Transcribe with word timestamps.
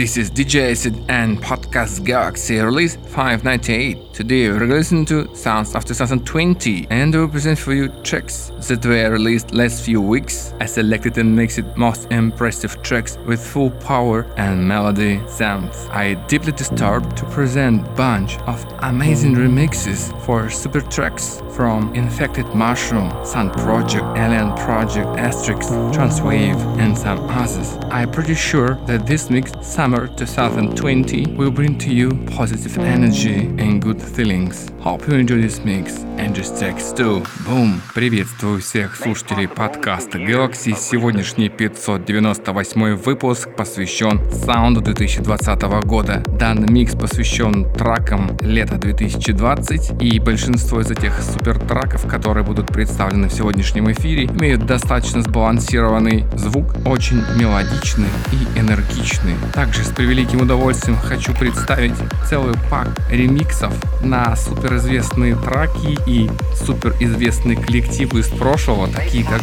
this 0.00 0.16
is 0.16 0.30
DJ 0.30 0.70
Acid 0.70 0.94
and 1.10 1.36
Podcast 1.42 2.06
Galaxy 2.06 2.58
release 2.58 2.96
598. 2.96 4.14
Today 4.14 4.48
we're 4.48 4.64
listening 4.66 5.04
to 5.04 5.28
Sounds 5.36 5.74
of 5.74 5.84
2020 5.84 6.86
and 6.88 7.14
we 7.14 7.26
present 7.26 7.58
for 7.58 7.74
you 7.74 7.88
tracks 8.02 8.50
that 8.66 8.82
were 8.86 9.10
released 9.10 9.52
last 9.52 9.84
few 9.84 10.00
weeks. 10.00 10.54
I 10.58 10.64
selected 10.64 11.18
and 11.18 11.36
mixed 11.36 11.76
most 11.76 12.10
impressive 12.10 12.82
tracks 12.82 13.18
with 13.26 13.46
full 13.46 13.70
power 13.70 14.26
and 14.38 14.66
melody 14.66 15.20
sounds. 15.28 15.86
I 15.90 16.14
deeply 16.28 16.52
disturbed 16.52 17.18
to 17.18 17.26
present 17.26 17.84
bunch 17.94 18.38
of 18.52 18.64
amazing 18.78 19.34
remixes 19.34 20.18
for 20.24 20.48
super 20.48 20.80
tracks 20.80 21.42
from 21.50 21.94
Infected 21.94 22.46
Mushroom, 22.54 23.10
Sun 23.24 23.50
Project, 23.50 24.04
Alien 24.16 24.54
Project, 24.56 25.08
Asterix, 25.18 25.68
Transwave, 25.92 26.58
and 26.78 26.96
some 26.96 27.28
others. 27.28 27.76
I'm 27.90 28.10
pretty 28.10 28.34
sure 28.34 28.76
that 28.86 29.06
this 29.06 29.28
mix, 29.28 29.52
Summer 29.90 30.06
2020, 30.06 31.34
will 31.36 31.50
bring 31.50 31.76
to 31.76 31.92
you 31.92 32.10
positive 32.36 32.78
energy 32.78 33.48
and 33.58 33.82
good 33.82 34.00
feelings. 34.00 34.70
Hope 34.78 35.06
you 35.08 35.14
enjoy 35.14 35.42
this 35.42 35.64
mix 35.64 36.04
and 36.16 36.32
just 36.32 36.56
text 36.58 36.96
too. 36.96 37.24
Boom! 37.44 37.80
Приветствую 37.92 38.60
всех 38.60 38.94
слушателей 38.94 39.48
подкаста 39.48 40.18
Galaxy. 40.18 40.76
Сегодняшний 40.78 41.48
598 41.48 42.94
выпуск 42.94 43.48
посвящен 43.56 44.20
саунду 44.30 44.80
2020 44.80 45.62
года. 45.84 46.22
Данный 46.38 46.68
микс 46.70 46.94
посвящен 46.94 47.70
тракам 47.74 48.38
лета 48.40 48.76
2020 48.76 50.00
и 50.00 50.20
большинство 50.20 50.80
из 50.80 50.90
этих 50.90 51.20
супер 51.20 51.58
траков, 51.58 52.06
которые 52.06 52.44
будут 52.44 52.68
представлены 52.68 53.28
в 53.28 53.32
сегодняшнем 53.32 53.90
эфире, 53.90 54.26
имеют 54.26 54.66
достаточно 54.66 55.20
сбалансированный 55.22 56.26
звук, 56.36 56.76
очень 56.86 57.22
мелодичный 57.36 58.08
и 58.32 58.58
энергичный. 58.58 59.34
Также 59.52 59.79
с 59.84 59.88
превеликим 59.88 60.42
удовольствием 60.42 60.98
хочу 60.98 61.34
представить 61.34 61.94
целый 62.28 62.54
пак 62.70 62.88
ремиксов 63.10 63.72
на 64.02 64.36
суперизвестные 64.36 65.36
траки 65.36 65.98
и 66.06 66.30
суперизвестные 66.54 67.56
коллективы 67.56 68.20
из 68.20 68.28
прошлого, 68.28 68.88
такие 68.88 69.24
как 69.24 69.40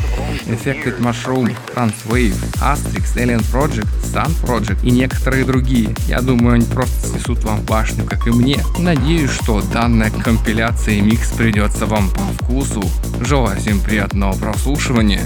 Infected 0.48 1.00
Mushroom, 1.00 1.56
Transwave, 1.76 2.36
Asterix, 2.62 3.16
Alien 3.16 3.44
Project, 3.52 3.88
Sun 4.04 4.32
Project 4.44 4.86
и 4.86 4.92
некоторые 4.92 5.46
другие. 5.46 5.96
Я 6.08 6.22
думаю, 6.22 6.56
они 6.56 6.66
просто 6.66 7.08
снесут 7.08 7.44
вам 7.44 7.62
башню, 7.62 8.06
как 8.06 8.28
и 8.28 8.32
мне. 8.32 8.60
Надеюсь, 8.80 9.32
что 9.32 9.62
данная 9.62 10.12
компиляция 10.12 10.96
и 10.96 11.02
микс 11.02 11.32
придется 11.32 11.86
вам 11.86 12.10
по 12.10 12.44
вкусу. 12.44 12.84
Желаю 13.22 13.60
всем 13.60 13.80
приятного 13.80 14.34
прослушивания. 14.34 15.22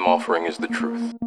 I'm 0.00 0.06
offering 0.06 0.46
is 0.46 0.56
the 0.56 0.66
truth. 0.66 1.19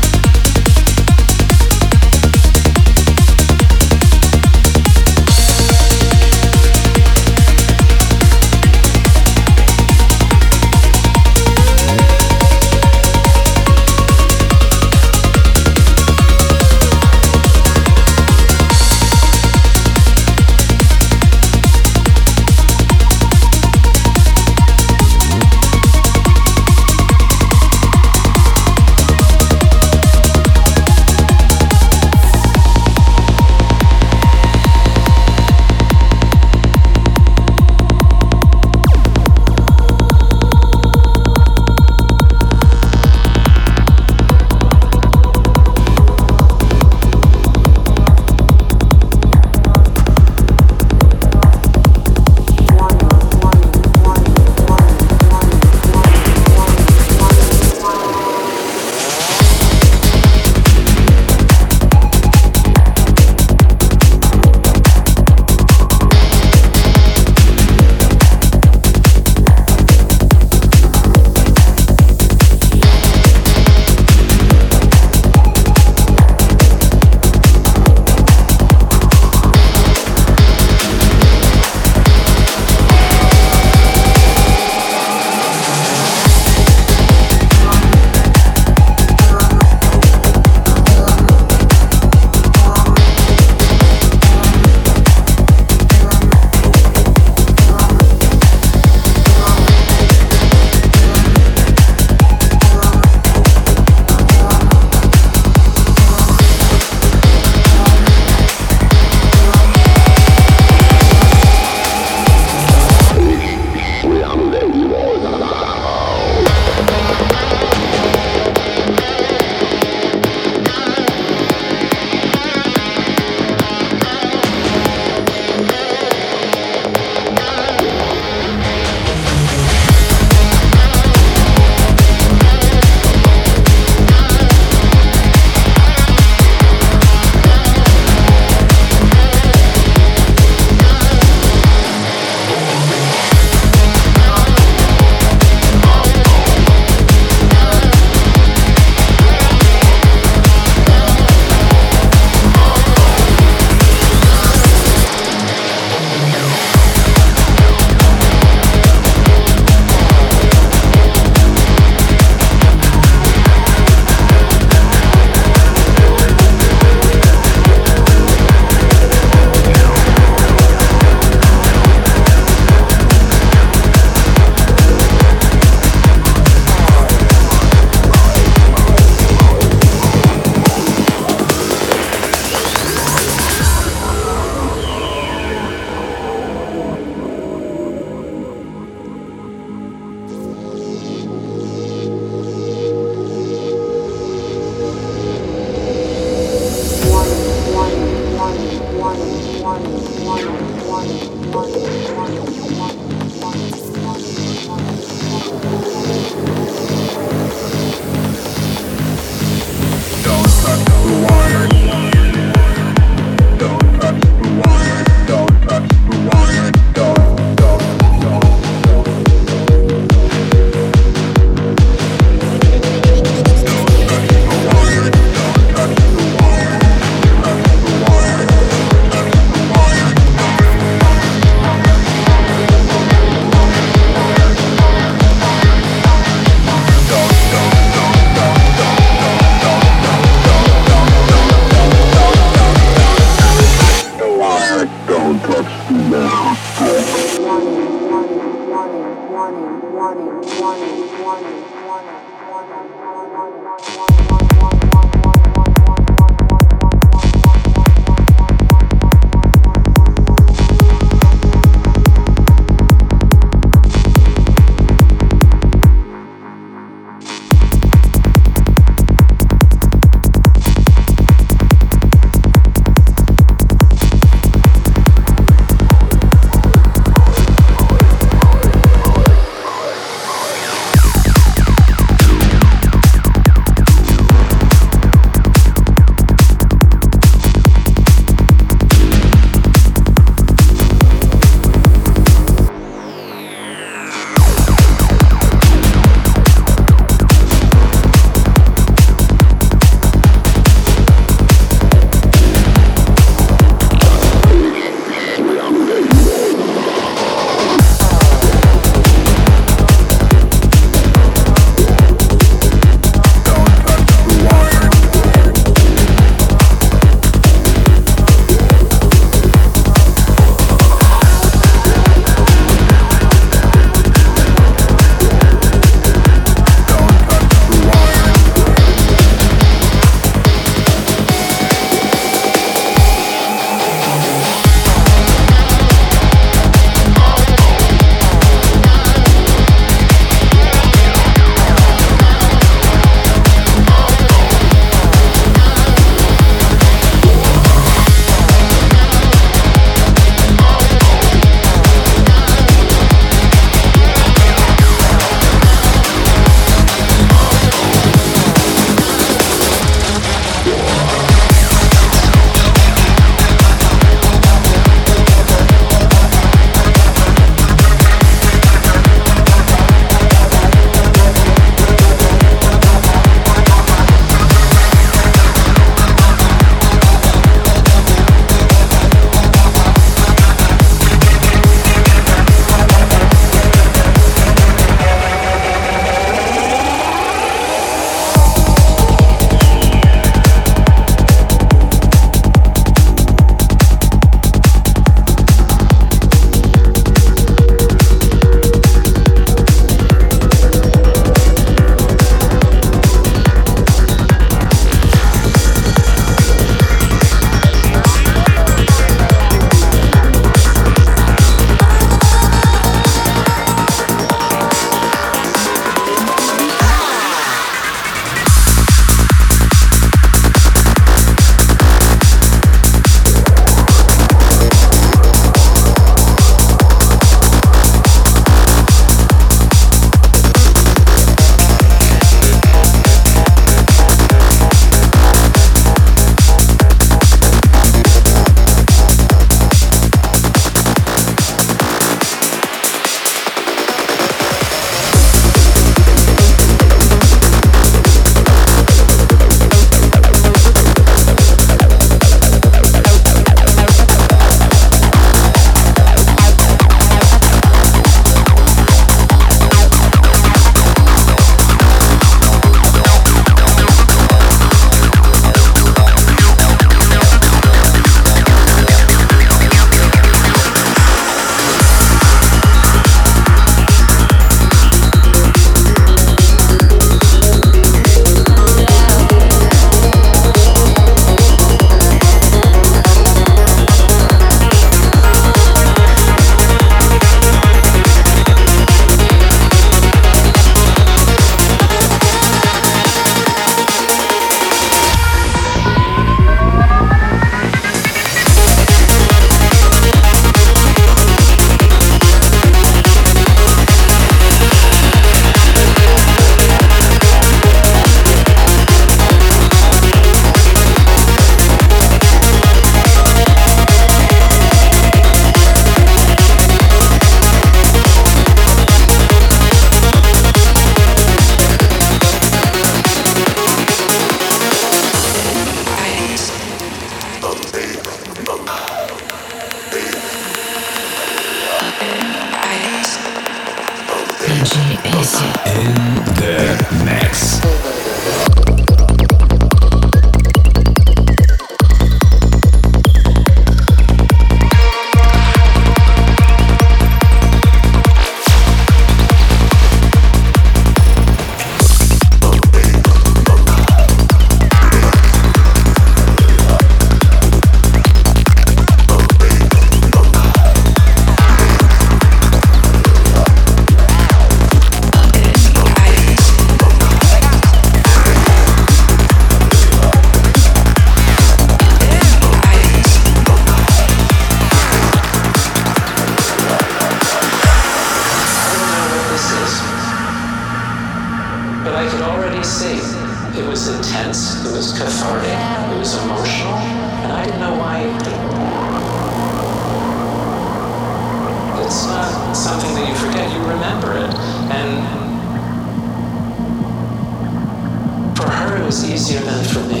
Was 598.92 599.10
easier 599.10 599.40
than 599.40 599.64
for 599.64 599.80
me. 599.88 600.00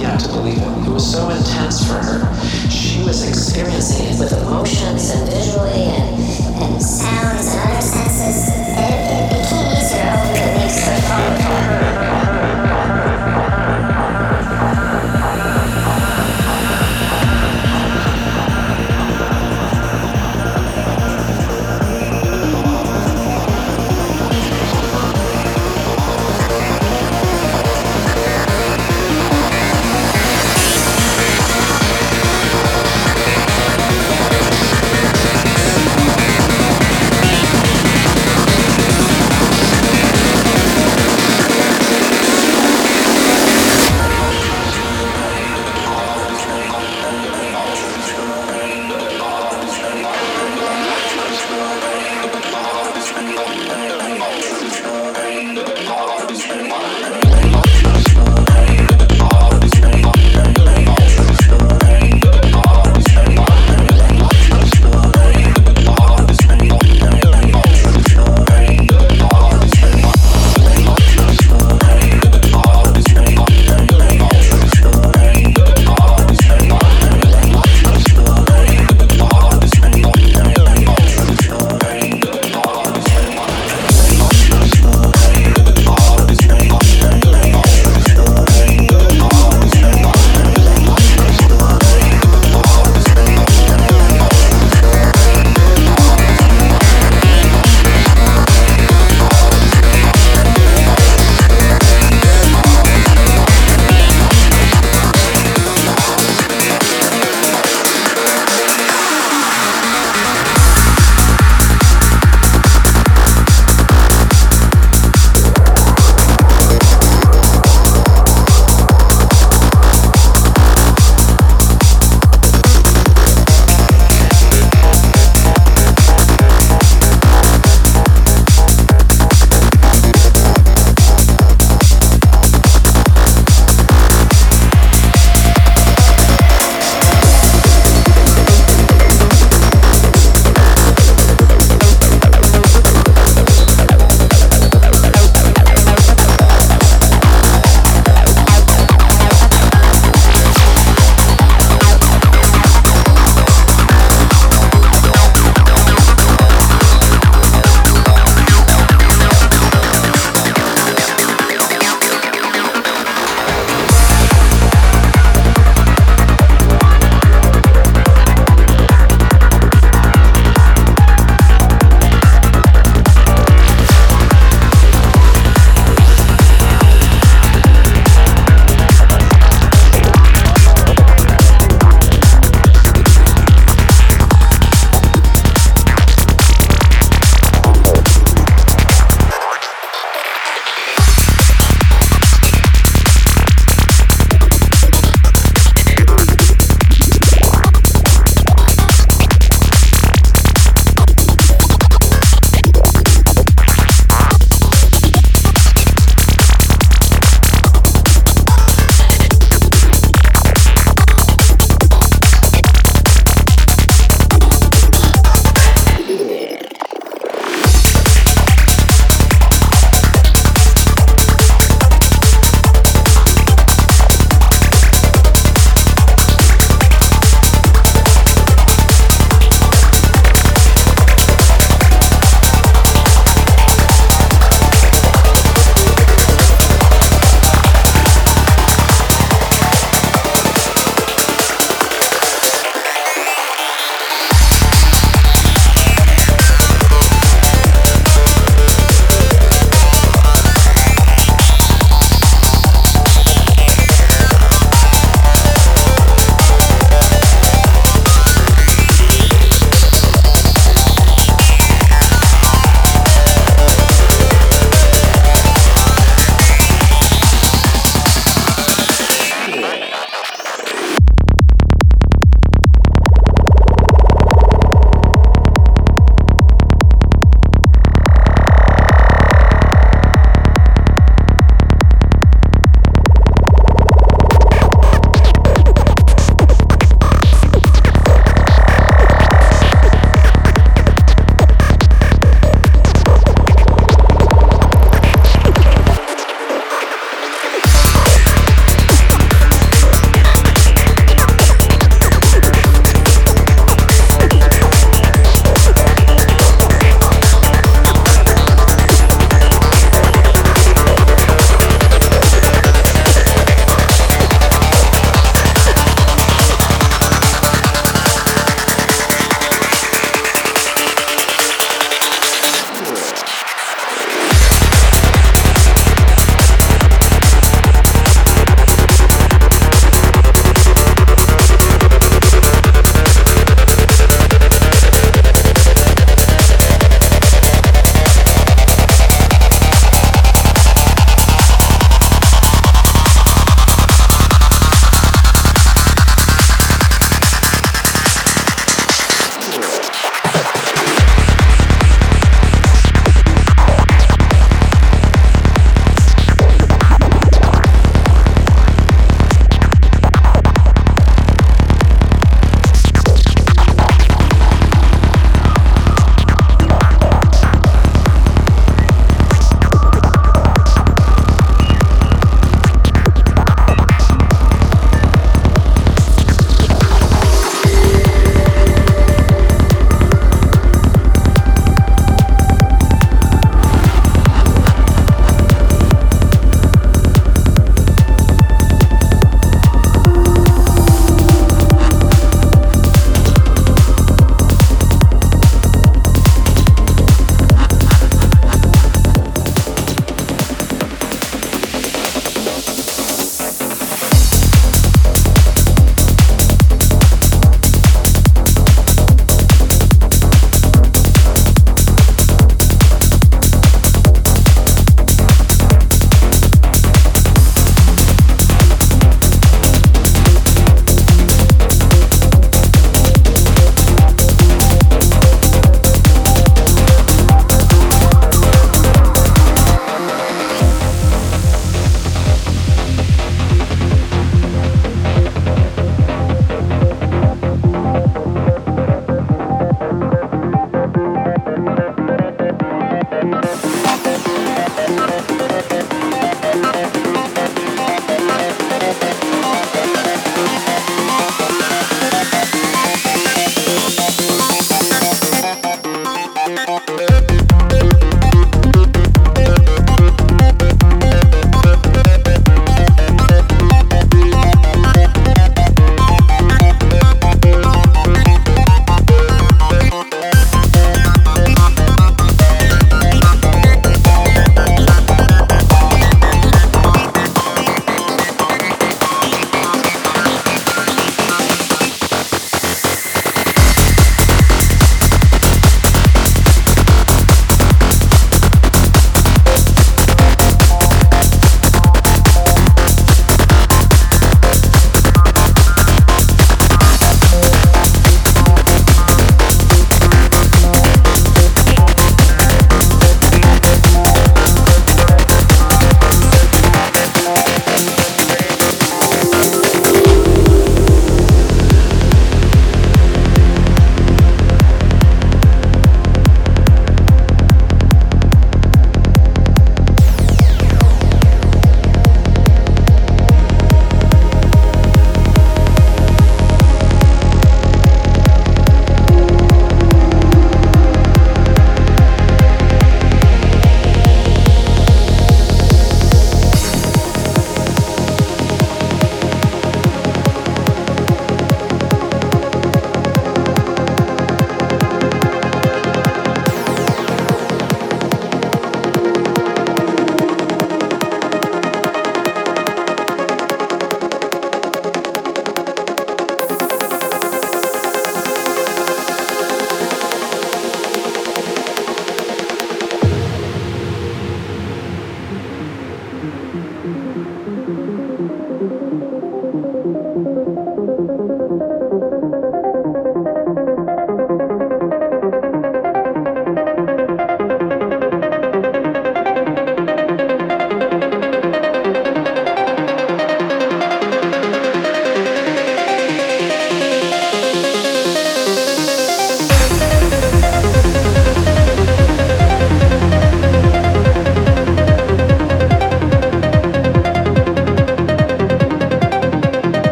Have 0.00 0.18
to 0.22 0.28
believe 0.28 0.56
it. 0.56 0.86
It 0.86 0.90
was 0.90 1.12
so 1.12 1.28
intense 1.28 1.86
for 1.86 2.00
her. 2.00 2.70
She 2.70 3.04
was 3.04 3.28
experiencing 3.28 4.06
it 4.06 4.18
with 4.18 4.32
emotions 4.32 5.10
and 5.10 5.28
visually 5.28 5.84
and, 5.84 6.62
and 6.62 6.82
sounds 6.82 7.46
and 7.46 7.70
other 7.70 7.82
senses. 7.82 9.07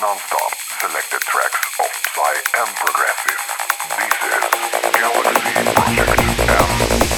non-stop 0.00 0.52
selected 0.80 1.20
tracks 1.22 1.58
of 1.80 1.90
Psy 2.14 2.34
and 2.60 2.70
Progressive. 2.76 3.40
This 3.98 4.14
is 4.30 4.44
Galaxy 4.94 5.72
Project 5.74 6.20
M. 7.12 7.17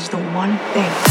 is 0.00 0.08
the 0.08 0.16
one 0.16 0.56
thing. 0.72 1.09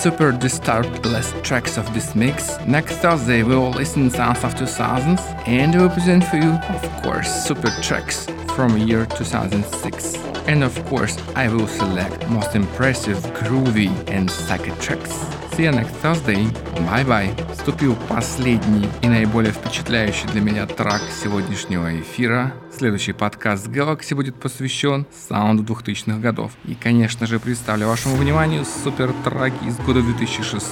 super 0.00 0.32
disturbed 0.32 1.04
last 1.06 1.34
tracks 1.42 1.76
of 1.76 1.92
this 1.94 2.14
mix. 2.14 2.58
Next 2.66 2.96
Thursday 2.96 3.42
we 3.42 3.54
will 3.56 3.70
listen 3.70 4.10
sounds 4.10 4.42
of 4.44 4.54
2000s 4.54 5.20
and 5.46 5.74
we 5.74 5.80
will 5.80 5.90
present 5.90 6.24
for 6.24 6.36
you, 6.36 6.52
of 6.52 7.02
course, 7.02 7.28
super 7.46 7.70
tracks 7.82 8.26
from 8.54 8.78
year 8.78 9.06
2006. 9.06 10.16
And 10.48 10.62
of 10.62 10.74
course, 10.86 11.18
I 11.34 11.48
will 11.48 11.66
select 11.66 12.28
most 12.28 12.54
impressive, 12.54 13.18
groovy 13.34 13.90
and 14.08 14.30
psychic 14.30 14.78
tracks. 14.78 15.12
See 15.56 15.64
you 15.64 15.72
next 15.72 15.94
Thursday. 16.02 16.44
Bye-bye. 16.86 17.34
Вступил 17.52 17.96
последний 18.08 18.88
и 19.02 19.08
наиболее 19.08 19.52
впечатляющий 19.52 20.28
для 20.28 20.40
меня 20.40 20.66
трек 20.66 21.00
сегодняшнего 21.22 21.98
эфира. 22.00 22.52
Следующий 22.81 23.13
подкаст 23.13 23.67
Galaxy 23.67 24.15
будет 24.15 24.33
посвящен 24.37 25.05
саунду 25.29 25.61
2000-х 25.61 26.17
годов. 26.17 26.53
И, 26.65 26.73
конечно 26.73 27.27
же, 27.27 27.39
представлю 27.39 27.87
вашему 27.87 28.15
вниманию 28.15 28.65
супер 28.65 29.13
треки 29.23 29.67
из 29.67 29.77
года 29.77 30.01
2006 30.01 30.65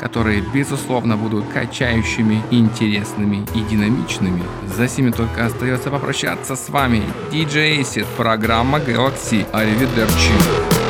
которые, 0.00 0.40
безусловно, 0.40 1.18
будут 1.18 1.46
качающими, 1.52 2.42
интересными 2.50 3.46
и 3.54 3.60
динамичными. 3.70 4.42
За 4.74 4.88
сими 4.88 5.10
только 5.10 5.44
остается 5.44 5.90
попрощаться 5.90 6.56
с 6.56 6.70
вами. 6.70 7.02
DJ 7.30 7.82
Acid, 7.82 8.06
программа 8.16 8.78
Galaxy. 8.78 9.46
Аривидерчи. 9.52 10.32
Check 10.72 10.81